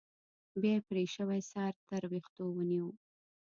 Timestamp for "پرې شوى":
0.87-1.39